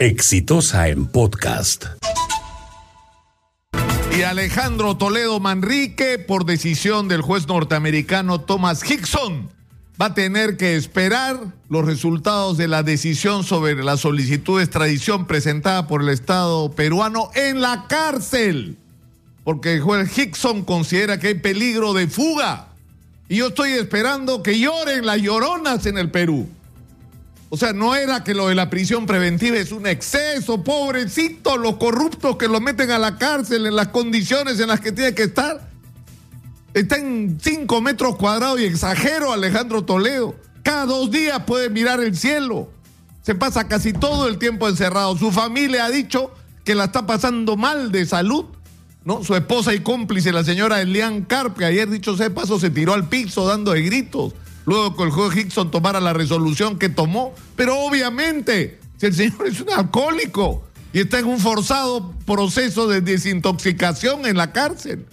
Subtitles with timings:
[0.00, 1.84] Exitosa en podcast.
[4.16, 9.50] Y Alejandro Toledo Manrique, por decisión del juez norteamericano Thomas Hickson,
[10.00, 15.26] va a tener que esperar los resultados de la decisión sobre la solicitud de extradición
[15.26, 18.78] presentada por el Estado peruano en la cárcel.
[19.44, 22.68] Porque el juez Hickson considera que hay peligro de fuga.
[23.28, 26.48] Y yo estoy esperando que lloren las lloronas en el Perú.
[27.52, 31.76] O sea, no era que lo de la prisión preventiva es un exceso, pobrecito, los
[31.76, 35.24] corruptos que lo meten a la cárcel en las condiciones en las que tiene que
[35.24, 35.68] estar.
[36.74, 40.36] Está en cinco metros cuadrados y exagero Alejandro Toledo.
[40.62, 42.70] Cada dos días puede mirar el cielo.
[43.22, 45.18] Se pasa casi todo el tiempo encerrado.
[45.18, 46.30] Su familia ha dicho
[46.64, 48.44] que la está pasando mal de salud.
[49.04, 49.24] ¿no?
[49.24, 53.08] Su esposa y cómplice, la señora Elian Carpe, ayer dicho sea paso, se tiró al
[53.08, 54.34] piso dando gritos
[54.66, 57.34] luego que el juez Hickson tomara la resolución que tomó.
[57.56, 63.00] Pero obviamente, si el señor es un alcohólico y está en un forzado proceso de
[63.00, 65.06] desintoxicación en la cárcel.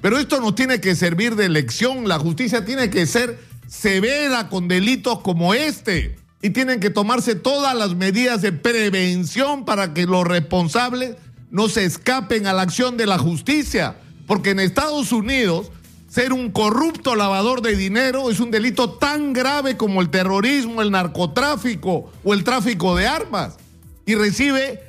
[0.00, 2.06] Pero esto no tiene que servir de lección.
[2.06, 6.16] La justicia tiene que ser severa con delitos como este.
[6.40, 11.16] Y tienen que tomarse todas las medidas de prevención para que los responsables
[11.50, 13.96] no se escapen a la acción de la justicia.
[14.28, 15.72] Porque en Estados Unidos
[16.08, 20.90] ser un corrupto lavador de dinero es un delito tan grave como el terrorismo, el
[20.90, 23.56] narcotráfico o el tráfico de armas.
[24.06, 24.82] Y recibe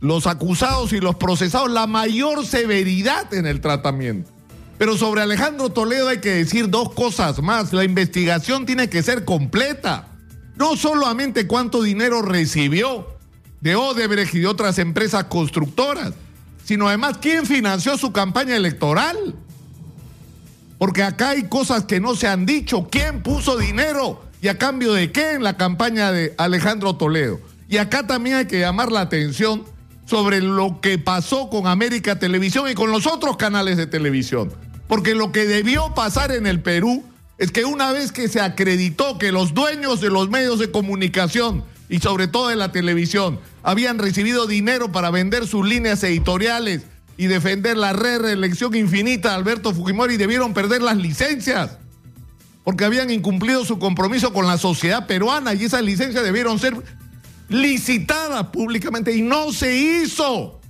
[0.00, 4.30] los acusados y los procesados la mayor severidad en el tratamiento.
[4.78, 7.72] Pero sobre Alejandro Toledo hay que decir dos cosas más.
[7.72, 10.08] La investigación tiene que ser completa.
[10.56, 13.06] No solamente cuánto dinero recibió
[13.60, 16.14] de Odebrecht y de otras empresas constructoras,
[16.64, 19.34] sino además quién financió su campaña electoral.
[20.80, 22.88] Porque acá hay cosas que no se han dicho.
[22.90, 24.22] ¿Quién puso dinero?
[24.40, 27.38] ¿Y a cambio de qué en la campaña de Alejandro Toledo?
[27.68, 29.64] Y acá también hay que llamar la atención
[30.06, 34.54] sobre lo que pasó con América Televisión y con los otros canales de televisión.
[34.88, 37.04] Porque lo que debió pasar en el Perú
[37.36, 41.62] es que una vez que se acreditó que los dueños de los medios de comunicación
[41.90, 46.86] y sobre todo de la televisión habían recibido dinero para vender sus líneas editoriales
[47.20, 51.76] y defender la reelección infinita de Alberto Fujimori debieron perder las licencias
[52.64, 56.82] porque habían incumplido su compromiso con la sociedad peruana y esas licencias debieron ser
[57.50, 60.62] licitadas públicamente y no se hizo.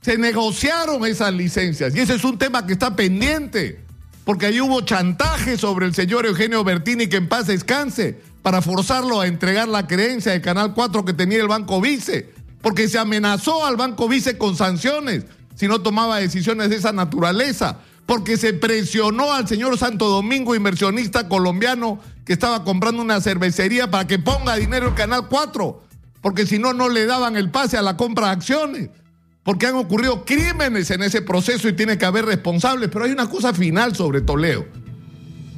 [0.00, 3.84] Se negociaron esas licencias y ese es un tema que está pendiente
[4.24, 9.20] porque ahí hubo chantaje sobre el señor Eugenio Bertini que en paz descanse para forzarlo
[9.20, 13.64] a entregar la creencia de Canal 4 que tenía el Banco Vice porque se amenazó
[13.64, 15.24] al Banco Vice con sanciones
[15.58, 21.28] si no tomaba decisiones de esa naturaleza, porque se presionó al señor Santo Domingo, inversionista
[21.28, 25.82] colombiano, que estaba comprando una cervecería para que ponga dinero en Canal 4,
[26.20, 28.90] porque si no, no le daban el pase a la compra de acciones,
[29.42, 33.28] porque han ocurrido crímenes en ese proceso y tiene que haber responsables, pero hay una
[33.28, 34.64] cosa final sobre Toledo.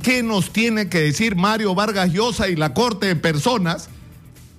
[0.03, 3.91] ¿Qué nos tiene que decir Mario Vargas Llosa y la Corte de Personas?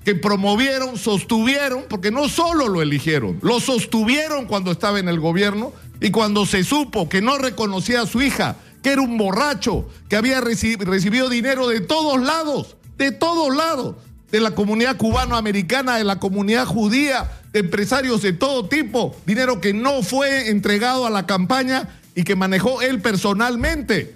[0.03, 5.73] Que promovieron, sostuvieron, porque no solo lo eligieron, lo sostuvieron cuando estaba en el gobierno
[6.00, 10.16] y cuando se supo que no reconocía a su hija, que era un borracho, que
[10.16, 13.95] había recibido dinero de todos lados, de todos lados,
[14.31, 19.73] de la comunidad cubano-americana, de la comunidad judía, de empresarios de todo tipo, dinero que
[19.73, 24.16] no fue entregado a la campaña y que manejó él personalmente,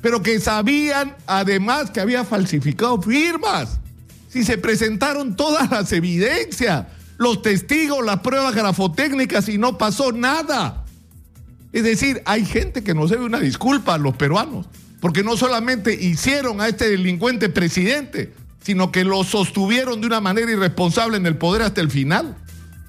[0.00, 3.78] pero que sabían además que había falsificado firmas
[4.30, 6.86] si se presentaron todas las evidencias,
[7.18, 10.84] los testigos, las pruebas grafotécnicas y no pasó nada.
[11.72, 14.66] Es decir, hay gente que nos debe una disculpa a los peruanos,
[15.00, 18.32] porque no solamente hicieron a este delincuente presidente,
[18.62, 22.36] sino que lo sostuvieron de una manera irresponsable en el poder hasta el final.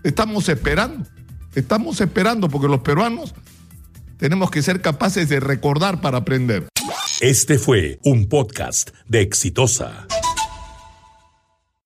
[0.03, 1.08] Estamos esperando,
[1.56, 3.34] estamos esperando porque los peruanos
[4.18, 6.68] tenemos que ser capaces de recordar para aprender.
[7.19, 10.08] Este fue un podcast de Exitosa.